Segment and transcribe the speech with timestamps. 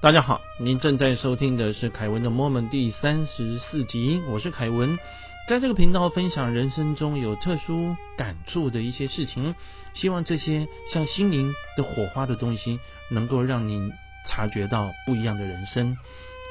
[0.00, 4.96] 大家好，您正在收听的是凯文的 Moment 第三十四集，我是凯文，
[5.48, 9.56] 在这个频道分享人生中有特殊感触的一些事情，
[9.94, 12.78] 希望这些像心灵的火花的东西，
[13.10, 13.90] 能够让您
[14.24, 15.96] 察觉到不一样的人生。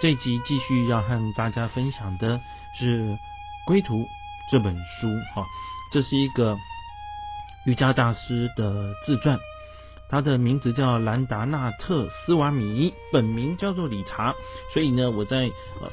[0.02, 2.41] 这集继续要和大家分享的
[2.77, 3.05] 是
[3.66, 3.95] 《归途》
[4.52, 5.45] 这本书，哈，
[5.93, 6.57] 这是一个
[7.66, 9.39] 瑜伽大师的自传。
[10.09, 14.35] 他的名字叫兰达纳特斯瓦米，本名叫做理查，
[14.73, 15.51] 所以呢，我在
[15.82, 15.91] 呃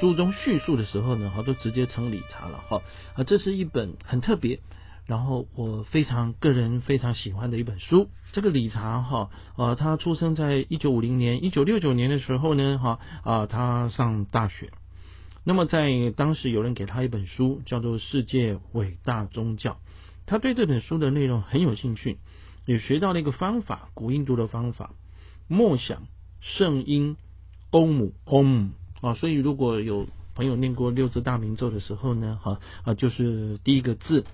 [0.00, 2.82] 书中叙述的时候呢，哈，都直接称理查了哈。
[3.14, 4.60] 啊，这是一本很特别，
[5.06, 8.08] 然后我非常个人非常喜欢的一本书。
[8.32, 14.70] 这个理查哈，呃，他出生在一九五零年，一九六九年的时候呢，哈啊，他上大学。
[15.44, 19.72] 那么在当时有人给他一本书，叫做《世界伟大宗教》，
[20.24, 22.18] 他对这本书的内容很有兴趣。
[22.64, 24.94] 也学到了一个方法，古印度的方法，
[25.48, 26.06] 默想
[26.40, 27.16] 圣音
[27.70, 34.24] 欧姆欧姆啊，所以如果有朋友念过六字大明咒的时候呢，哈啊，就是第一个字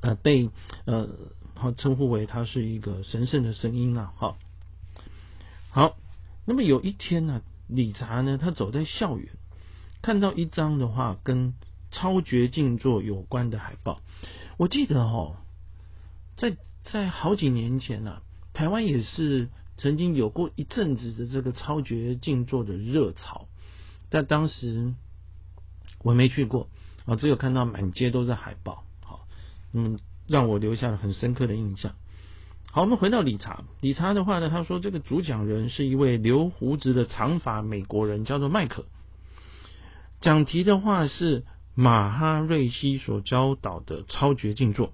[0.00, 0.48] 呃被
[0.86, 1.08] 呃
[1.54, 4.36] 好称呼为它是一个神圣的声音啊，哈
[5.70, 5.96] 好，
[6.46, 9.28] 那么有一天呢，理查呢，他走在校园，
[10.00, 11.52] 看到一张的话跟
[11.90, 14.00] 超绝静坐有关的海报，
[14.56, 15.36] 我记得哈
[16.36, 16.56] 在。
[16.84, 18.20] 在好几年前呢，
[18.52, 23.48] 台湾也是曾经有过一阵子的这个超绝静坐的热潮，
[24.10, 24.94] 但当时
[26.02, 26.68] 我没去过
[27.06, 29.26] 啊，只有看到满街都是海报，好，
[29.72, 31.94] 嗯，让我留下了很深刻的印象。
[32.70, 38.84] 好，我们回到理查，理查的话呢，他说这个主讲人是一位留胡子的长发美国人，叫做麦克。
[40.20, 44.92] 讲题的话是马哈瑞西所教导的超绝静坐。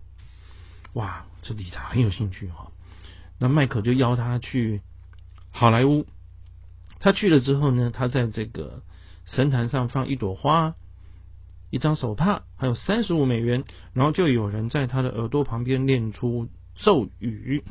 [0.95, 2.71] 哇，这理查很有兴趣哈。
[3.39, 4.83] 那麦克就邀他去
[5.51, 6.07] 好莱坞。
[6.99, 8.83] 他去了之后呢，他在这个
[9.25, 10.75] 神坛上放一朵花、
[11.71, 17.65] 一张手帕，还有三十五美元，然后就有人在他的耳朵旁边念出咒语。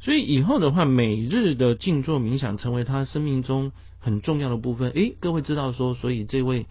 [0.00, 4.90] 所以以后的话，每日的静坐冥想成为他生命中很重要的部分。
[4.90, 6.66] 诶，各位知道说，所以这位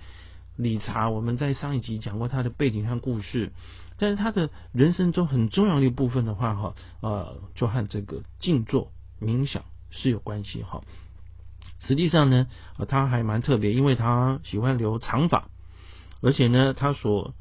[0.56, 3.52] 理查，我们在上一集讲过他的背景和故事。
[3.98, 10.84] 但是他的人生中很重要的一部分的话，哈，呃，就和这个静坐冥想是有关系，哈。
[11.80, 12.48] 实际上呢，
[12.90, 15.48] 他还蛮特别，因为他喜欢留长发，
[16.22, 17.34] 而且呢，他所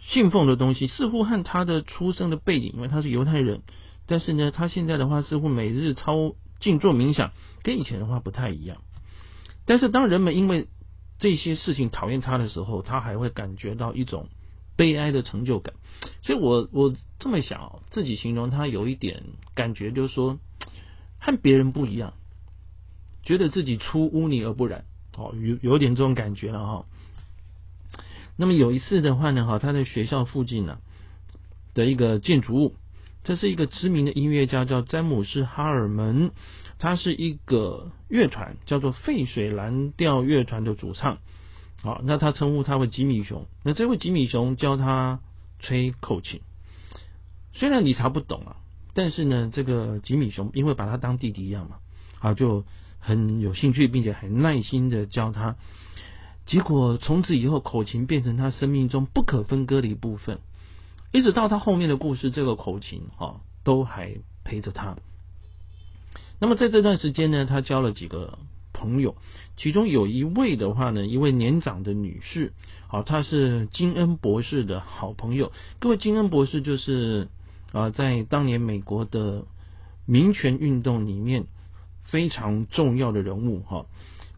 [0.00, 3.62] 信奉的东西似乎和他的出生的背景，因为他是犹太人，
[4.06, 7.30] 但是呢，他现在的话似乎每日超静坐冥想，
[7.62, 8.78] 跟以前的话不太一样。
[9.64, 10.66] 但是当人们因为
[11.18, 14.28] 这些事情讨厌他的时候，他还会感觉到一种。
[14.76, 15.74] 悲哀的成就感，
[16.22, 19.24] 所以我我这么想，自己形容他有一点
[19.56, 20.38] 感觉，就是说
[21.18, 22.14] 和别人不一样，
[23.24, 24.84] 觉得自己出污泥而不染，
[25.16, 26.84] 哦，有有点这种感觉了哈。
[28.36, 30.78] 那么有一次的话呢，哈，他在学校附近呢
[31.74, 32.76] 的一个建筑物，
[33.24, 36.30] 这是一个知名的音乐家叫詹姆斯哈尔门，
[36.78, 41.18] 他是一个乐团叫做沸水蓝调乐团的主唱。
[41.80, 43.46] 好，那他称呼他为吉米熊。
[43.62, 45.20] 那这位吉米熊教他
[45.60, 46.40] 吹口琴。
[47.52, 48.56] 虽然理查不懂啊，
[48.94, 51.76] 但是呢，这个吉米熊因为把他当弟弟一样嘛，
[52.20, 52.64] 啊，就
[52.98, 55.56] 很有兴趣，并且很耐心的教他。
[56.46, 60.40] 结果从此以后，口琴变成他生命中不可分割的一部分。
[61.12, 64.96] 一直到他后面的故事，这个口琴啊，都还陪着他。
[66.40, 68.38] 那么在这段时间呢，他交了几个。
[68.80, 69.16] 朋友，
[69.56, 72.52] 其中有一位的话呢，一位年长的女士，
[72.86, 75.50] 好，她是金恩博士的好朋友。
[75.80, 77.26] 各位，金恩博士就是
[77.72, 79.46] 啊，在当年美国的
[80.06, 81.46] 民权运动里面
[82.04, 83.86] 非常重要的人物哈。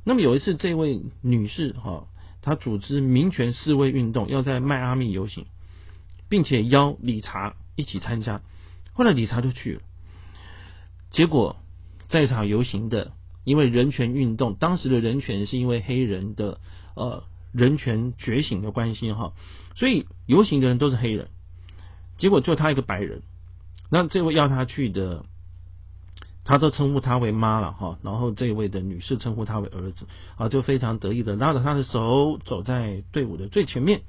[0.04, 2.06] 那么有一次，这位女士哈，
[2.40, 5.44] 她组织民权示威运动，要在迈阿密游行，
[6.30, 8.40] 并且邀理查一起参加。
[8.94, 9.80] 后来理查就去了，
[11.10, 11.56] 结果
[12.10, 13.12] 在场游行的。
[13.42, 16.60] 因为人权运动，当时的人权是因为黑人的
[16.94, 19.32] 呃人权觉醒的关系哈，
[19.76, 21.28] 所以游行的人都是黑人，
[22.18, 23.22] 结果就他一个白人，
[23.90, 25.24] 那这位要他去的，
[26.44, 30.06] 他都称呼他为妈了哈，然后这位的女士称呼他为儿子
[30.36, 34.02] 啊，就非常得意的拉着他的手走在队伍的最前面，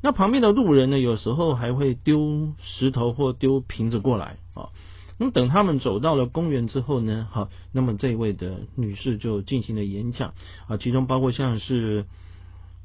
[0.00, 4.70] 那旁边的路人呢，有时候还会丢石头或丢瓶子过来啊。
[5.18, 10.32] 那么等他们走到了公园之后呢，好，那么这位的女士就进行了演讲
[10.68, 12.06] 啊，其中包括像是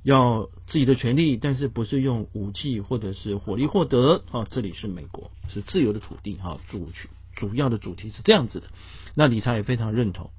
[0.02, 4.48] 要自己的权利，但是不是用武器或者是火力获得啊？
[4.50, 6.90] 这里是美国，是自由的土地哈，主
[7.36, 8.68] 主要的主题是这样子的。
[9.14, 10.32] 那理查也非常认同。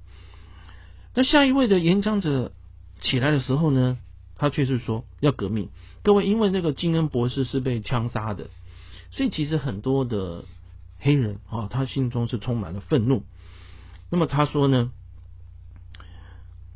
[1.15, 2.51] 那下一位的演讲者
[3.01, 3.99] 起来的时候呢，
[4.37, 5.69] 他却是说要革命。
[6.03, 8.51] 各位，因为那个金恩博士是被枪杀的，
[9.13, 10.45] 所以其实很多的
[11.05, 13.25] 黑人啊，他心中是充满了愤怒。
[14.11, 14.91] 那么他说呢，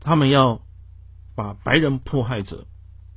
[0.00, 0.60] 他们要
[1.34, 2.66] 把白人迫害者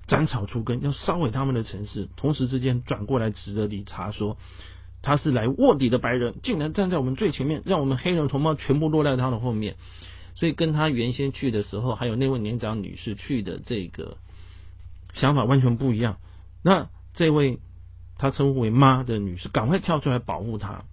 [0.07, 2.07] 斩草除根，要烧毁他们的城市。
[2.15, 4.37] 同时之间转过来指着理查说，
[5.01, 9.75] 他是来卧底的白人，竟然站在我们最前面，让我们黑人同胞全部落在他的后面。
[10.35, 14.15] 所以跟他原先去的时候，还有那位年长女士去的这个
[15.13, 16.19] 想法完全不一样。
[16.63, 17.59] 那这位
[18.17, 20.85] 他称呼为妈的女士，赶快跳出来保护他。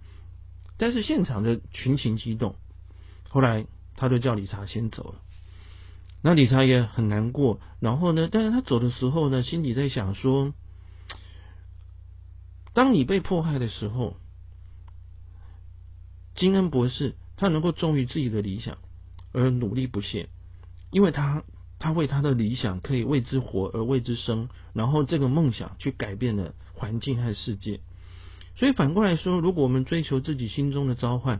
[0.79, 2.55] 但是现场的群情激动，
[3.29, 5.21] 后来他就叫理查先走了。
[6.23, 7.59] 那理查也很难过。
[7.79, 10.53] 然后呢，但是他走的时候呢，心里在想说：
[12.73, 14.15] 当你被迫害的时候，
[16.33, 18.79] 金恩博士他能够忠于自己的理想。
[19.31, 20.27] 而努力不懈，
[20.89, 21.43] 因为他
[21.77, 27.81] 他为他的理想可以为之活而为之生，然后这个梦想去改变了环境和世界。
[28.59, 31.39] 所以反过来说，如果我们追求自己心中的召唤，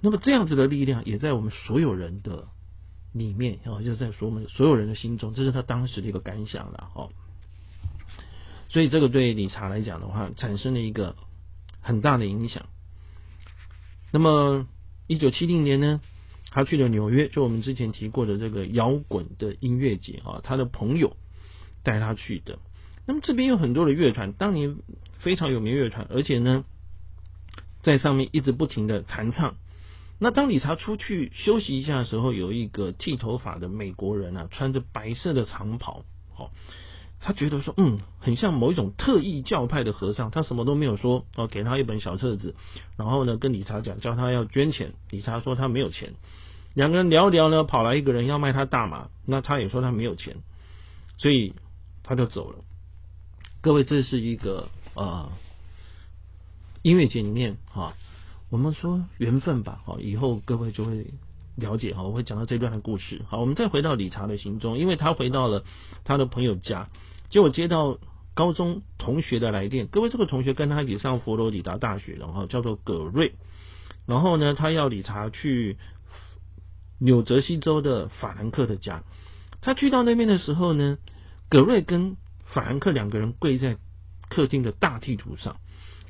[0.00, 2.46] 那么这样子的力量也在我们所有人的
[3.12, 7.10] 里面，然后就在我们所有人的心中，这是他当时的一个感想了哦。
[8.68, 11.16] 所以这个对理查来讲的话，产生了一个
[11.80, 12.66] 很大的影响。
[14.12, 14.68] 那么
[15.08, 16.00] 一九七零年呢？
[16.52, 21.16] 他去了纽约，就我们之前提过的这个摇滚的音乐节啊，他的朋友
[21.82, 22.60] 带他去的。
[23.06, 24.76] 那么这边有很多的乐团，当年
[25.18, 26.64] 非常有名乐团，而且呢，
[27.82, 29.56] 在上面一直不停的弹唱。
[30.18, 36.04] 那当理查出去休息一下的时候，有一个剃头发的美国人啊，穿着白色的长袍，
[36.36, 36.50] 哦，
[37.20, 40.30] 他觉得说，嗯，很像某一种特异教派的和尚。
[40.30, 42.54] 他什么都没有说，哦，给他一本小册子，
[42.98, 44.92] 然后呢，跟理查讲，叫他要捐钱。
[45.08, 46.12] 理查说他没有钱。
[46.74, 50.36] 两个人聊聊呢，跑来一个人要卖他大麻，那他也说他没有钱，
[51.16, 51.54] 所以
[52.02, 52.58] 他就走了。
[53.62, 55.30] 各位，这是一个呃
[56.82, 57.94] 音乐节里面哈，
[58.48, 61.06] 我们说缘分吧，好，以后各位就会
[61.56, 63.22] 了解哈，我会讲到这段的故事。
[63.28, 65.64] 好，我们再回到理查的行踪，因为他回到了
[66.04, 66.88] 他的朋友家，
[67.28, 67.98] 结果接到
[68.34, 69.86] 高中同学的来电。
[69.88, 73.34] 各位，这个同学跟他一起上佛罗里达大学，然后叫做葛瑞，
[74.06, 75.76] 然后呢，他要理查去。
[77.02, 79.04] 纽泽西州的法兰克的家，
[79.62, 80.98] 他去到那边的时候呢，
[81.48, 82.18] 葛瑞跟
[82.52, 83.76] 法兰克两个人跪在
[84.28, 85.56] 客厅的大地图上。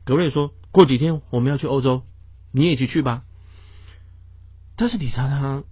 [0.04, 2.02] 格瑞说：“过几天我们要去欧洲，
[2.52, 3.22] 你也一起去吧。”
[4.76, 5.64] 但是理查他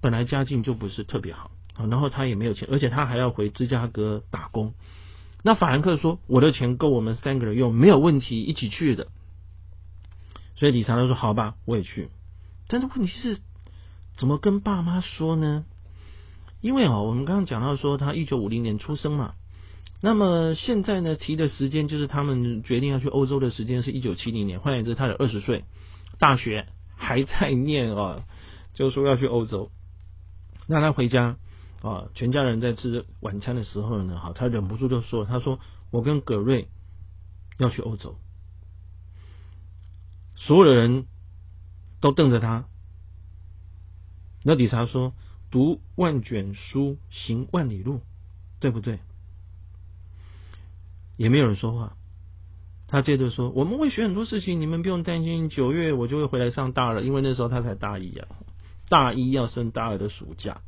[0.00, 4.74] 本来家境就不是特别好，然后他也没有钱，而且他还要回芝加哥打工。
[5.42, 9.08] 那法兰克说：“我的钱够我们三个人用，没有问题，一起去的。”
[10.56, 12.08] 所以理查他说：“好吧，我也去。”
[12.68, 13.38] 但是问题是。
[14.16, 15.64] 怎么跟爸妈说呢？
[16.60, 19.34] 因为啊，我们刚刚讲到说他一九五零年出生嘛，
[20.02, 25.64] 那么现在呢提的时间就是他们决定要去欧洲的时间是一九七零年，换言之，他的二十岁，
[26.18, 26.66] 大学
[26.96, 28.24] 还在念啊，
[28.72, 29.70] 就说要去欧洲。
[30.66, 31.36] 那他回家
[31.82, 35.60] 啊，全家人在吃晚餐的时候呢，哈，他忍不住就说：“他说
[35.90, 36.68] 我跟葛瑞
[37.58, 38.16] 要去欧洲。”
[40.36, 41.04] 所有的人
[42.00, 42.64] 都瞪着他。
[44.42, 45.12] 那理查说
[45.50, 48.00] ：“读万卷书，行万里路，
[48.60, 49.00] 对不对？”
[51.20, 51.98] 也没有人说话。
[52.88, 55.50] 他接着说：“我们会学很多事情，你们不用担心。
[55.50, 58.26] 九月我就会回来上大二，因为那时候他才大一啊，
[58.88, 60.62] 大一要升大二的暑假，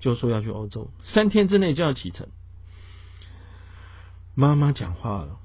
[0.00, 2.28] 就说要去欧洲，三天之内就要启程。”
[4.34, 5.38] 妈妈讲话了，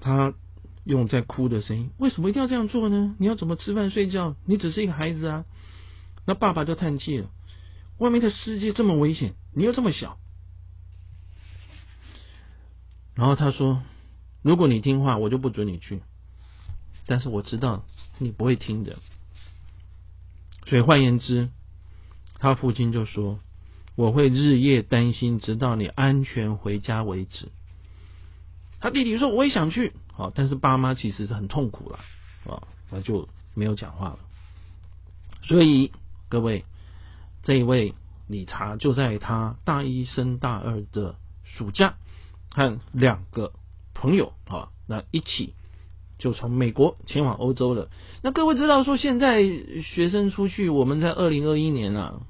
[0.00, 0.34] 他
[0.82, 3.14] 用在哭的声音：“为什么一定要这样做呢？
[3.20, 4.34] 你要怎么吃饭睡觉？
[4.44, 5.44] 你只是一个孩子啊！”
[6.26, 7.30] 那爸爸就叹气了，
[7.98, 10.18] 外面的世界这么危险，你又这么小。
[13.16, 13.82] 然后他说
[14.42, 16.02] ：“如果你听话，我就不准你去。
[17.06, 17.84] 但是我知道
[18.18, 18.98] 你不会听的。
[20.66, 21.48] 所以换言之，
[22.38, 23.40] 他父亲就说：
[23.96, 27.48] 我会日夜担心，直到你安全回家为止。
[28.78, 29.92] 他弟弟说：我也想去。
[30.12, 31.98] 好，但是爸妈其实是很痛苦了
[32.46, 34.18] 啊，那就没有讲话了。
[35.42, 35.90] 所以。
[36.28, 36.64] 各位，
[37.44, 37.94] 这一位
[38.26, 41.94] 理查就在他大一升大二的暑假，
[42.56, 43.52] 和两个
[43.92, 45.52] 朋友啊，那一起
[46.18, 47.90] 就从美国前往欧洲了。
[48.22, 49.42] 那各位知道说，现在
[49.82, 52.22] 学生出去，我们在二零二一年啊，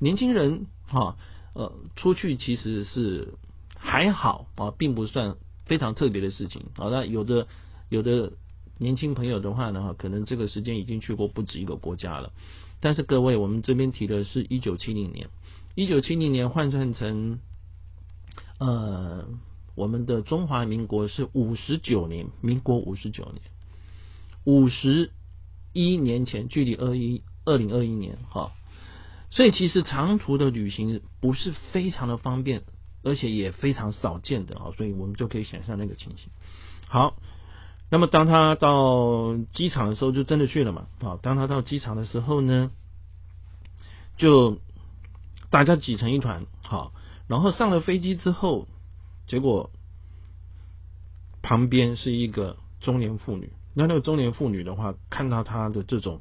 [0.00, 1.16] 年轻人哈
[1.54, 3.34] 呃出去其实是
[3.76, 6.64] 还好啊，并不算非常特别的事情。
[6.76, 7.46] 好，那有的
[7.88, 8.32] 有的。
[8.80, 12.30] 年轻朋友的话呢，可能这个时间已经去过不止一个国家了。
[12.78, 15.30] 但是各位，我们这边提的是一九七零年，
[15.74, 17.40] 一九七零年换算成
[18.58, 19.24] 呃
[19.74, 23.40] 我们的中华民国是五十九年，民国五十九年，
[24.44, 25.12] 五十
[25.72, 28.52] 一年前，距离二一二零二一年哈，
[29.30, 32.62] 所以其实长途的旅行不是非常的方便，
[33.02, 36.30] 而且也非常少见的啊，所以我们就可以想象那个情形。
[36.86, 37.14] 好。
[37.90, 40.88] 那么当他到机场的时候，就真的去了嘛？
[41.00, 42.70] 啊，当他到机场的时候呢，
[44.18, 44.58] 就
[45.48, 46.92] 大家挤成一团，好，
[47.28, 48.66] 然后上了飞机之后，
[49.26, 49.70] 结果
[51.42, 53.52] 旁边是一个中年妇女。
[53.74, 56.20] 那那个中年妇女的话，看到他的这种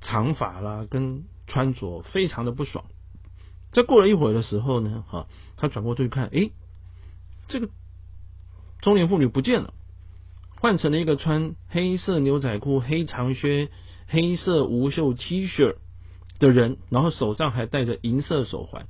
[0.00, 2.86] 长发啦，跟穿着非常的不爽。
[3.72, 6.52] 再过了一会儿的时候呢，哈，他转过去看，诶，
[7.46, 7.68] 这个
[8.80, 9.74] 中年妇女不见了。
[10.58, 13.68] 换成了一个穿黑色牛仔裤、黑长靴、
[14.08, 15.76] 黑色无袖 T 恤
[16.38, 18.88] 的人，然后手上还戴着银色手环，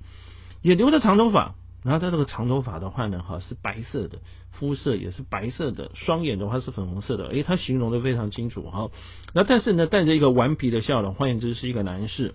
[0.66, 1.54] 也留着长头发。
[1.84, 4.18] 然后他这个长头发的话呢，哈是白色的，
[4.50, 7.28] 肤色也是白色的，双眼的话是粉红色的。
[7.28, 8.90] 诶，他形容的非常清楚哈。
[9.32, 12.34] 那但是呢，带着一个顽皮的笑容，换言之是一个男士。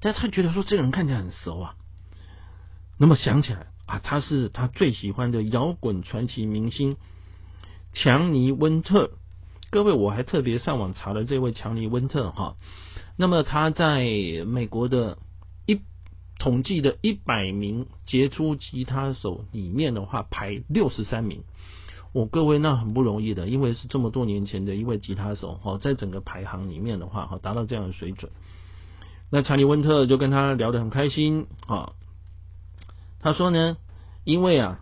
[0.00, 1.74] 但他觉得说这个人看起来很熟啊。
[2.96, 6.96] 那么想起来啊，他是他最喜欢的摇滚传奇明星。
[7.92, 9.10] 强尼温特，
[9.70, 12.54] 各位，我还特别上网查了这位强尼温特哈。
[13.16, 14.04] 那么他在
[14.46, 15.18] 美国的
[16.48, 21.42] 统计的一百名杰出吉他手里面的话，排六十三名。
[22.14, 28.32] 我各位那很不容易的，因为是这么多年前的一位吉他手哈，在整个排行里面的话哈，达到这样的水准。
[29.30, 31.92] 那查理温特就跟他聊得很开心啊。
[33.20, 33.76] 他说呢，
[34.24, 34.80] 因为啊。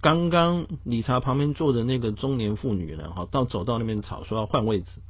[0.00, 3.12] 刚刚理查旁边坐的那个中年妇女呢？
[3.12, 5.00] 哈，到走到那边吵，说要换位置。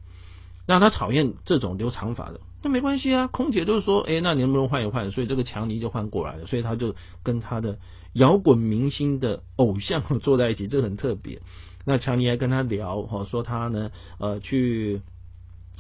[0.67, 3.27] 那他讨厌这种留长发的，那没关系啊。
[3.27, 5.11] 空姐就是说，哎，那你能不能换一换？
[5.11, 6.47] 所以这个强尼就换过来了。
[6.47, 7.79] 所以他就跟他的
[8.13, 11.43] 摇滚明星的偶像 坐在一起，这个很特别。
[11.85, 15.03] 那强尼还跟他聊，哈，说他呢，呃，去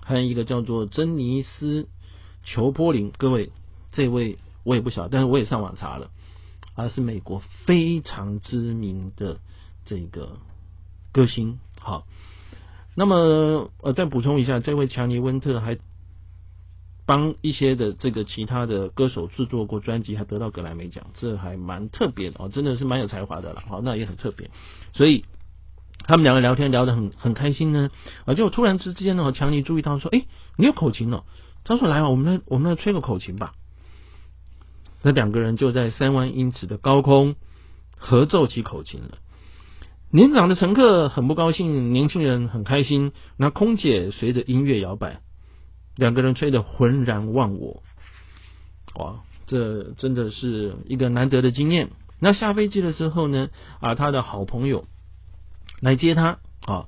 [0.02, 1.82] 还有一个叫做珍妮斯·
[2.44, 3.52] 裘波林，各位，
[3.92, 6.10] 这位我也不晓得，但是我也上网查了。
[6.74, 9.40] 而是美国非常知名的
[9.84, 10.38] 这个
[11.12, 12.06] 歌星，好，
[12.94, 15.76] 那么呃再补充一下，这位强尼温特还
[17.04, 24.50] 帮一些的这个其他的歌手制作过专辑，还得到格莱美奖，这还蛮特别的哦，真的是蛮有才华的了，好，那也很特别，
[24.94, 25.25] 所以
[26.06, 27.90] 他们两个聊天聊得很很开心呢，
[28.25, 31.25] 啊，就突然之间呢，强尼注意到说，哎，你有口琴哦，
[31.64, 33.54] 他说来啊，我们来我们来吹个口琴吧。
[35.02, 37.35] 那两个人就在三万英尺的高空
[37.97, 39.18] 合奏起口琴了。
[40.12, 43.11] 年长的乘客很不高兴，年轻人很开心。
[43.37, 45.21] 那空姐随着音乐摇摆，
[45.96, 47.82] 两个人吹得浑然忘我。
[48.94, 51.90] 哇，这真的是一个难得的经验。
[52.20, 53.49] 那下飞机的时候呢，
[53.80, 54.84] 啊，他的好朋友
[55.80, 56.87] 来接他啊，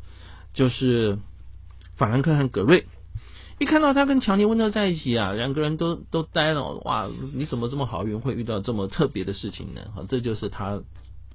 [0.52, 1.18] 就是
[1.96, 2.86] 法兰克和葛瑞。
[3.58, 6.74] 一看到他跟强尼温特在一起啊，两个人都都呆了。
[6.84, 9.80] 哇，你怎么这么好运，会遇到这么特别的事情呢？
[9.96, 10.82] 啊，这就是他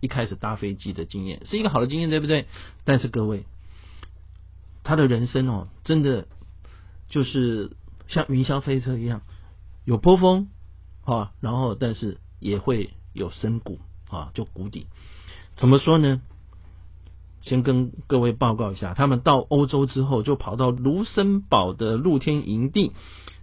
[0.02, 2.46] 一开始搭飞机的经验，是一个好的经验，对不对？
[2.84, 3.46] 但是各位，
[4.84, 6.28] 他的人生哦，真的
[7.10, 7.72] 就是
[8.08, 9.22] 像云霄飞车一样，
[9.84, 10.48] 有波峰
[11.04, 14.88] 啊，然后但是也会有深谷啊，就谷底。
[15.56, 16.22] 怎么说呢？
[17.42, 22.92] 先跟各位报告一下，他们到欧洲之后，就跑到卢森堡的露天营地，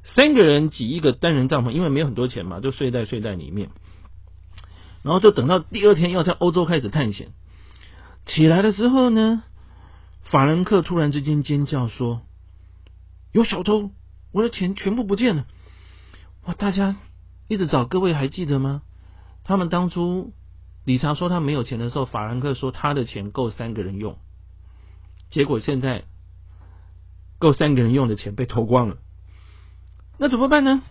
[0.02, 3.70] 三个人挤一个单人帐篷，因为没有很多钱嘛，就睡在睡袋里面。
[5.02, 7.32] 然后就等到第二天要在欧洲开始探险，
[8.26, 9.42] 起来的时候呢，
[10.24, 12.20] 法兰克突然之间尖叫说
[13.36, 13.90] ：“有小偷！
[14.32, 15.46] 我的钱全部不见了！”
[16.46, 16.96] 哇，大家
[17.48, 18.80] 一直找，各位还记得吗？
[19.44, 20.32] 他们当初。
[20.84, 24.16] 理查说他没有钱的时候，法兰克说他的钱够三个人用。
[25.30, 26.04] 结果现在
[27.38, 28.96] 够三个人用的钱被偷光了，
[30.16, 30.82] 那怎么办呢？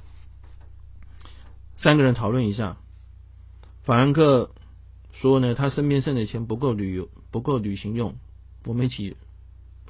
[1.78, 2.78] 三个人讨论一下，
[3.84, 4.52] 法兰克
[5.14, 8.18] 说呢，他身边剩的钱不够旅游，不够旅行用，
[8.66, 9.16] 我们一起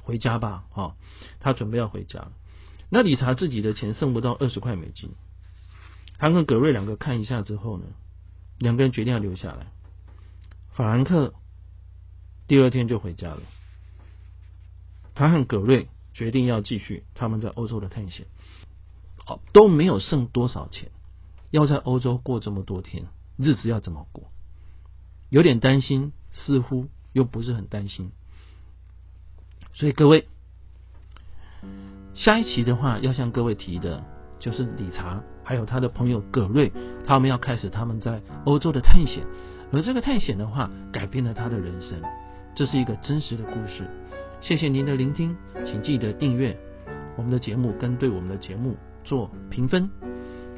[0.04, 0.64] 回家吧。
[0.70, 0.94] 哈，
[1.40, 2.28] 他准备要回家。
[2.88, 5.10] 那理查自己的钱剩不到二十块美金，
[6.18, 7.84] 他跟葛瑞两个看一下之后呢，
[8.58, 9.66] 两个人决定要留下来。
[10.72, 11.34] 法兰克
[12.46, 13.42] 第二天就回家了。
[15.14, 18.26] 他和葛瑞决定要继续他们在欧洲的探险。
[19.24, 20.90] 好，都没有剩多少钱，
[21.50, 24.30] 要在欧洲过这么多天，日子要怎么过？
[25.28, 28.12] 有点担心，似乎又不是很担心。
[29.74, 30.28] 所以各位，
[32.16, 34.02] 下一期的话要向各位提的
[34.38, 36.72] 就是理查还有他的朋友葛瑞，
[37.04, 39.22] 他们要开始他们在欧洲的探险，
[39.70, 42.00] 而这个探险的话，改变了他的人生。
[42.54, 43.84] 这是一个真实的故事。
[44.40, 46.56] 谢谢您的聆听，请记得订阅
[47.16, 49.88] 我们的节目，跟对我们的节目做评分。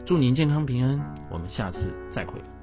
[0.06, 0.98] 祝您健康平安，
[1.28, 2.57] 我们下次再会。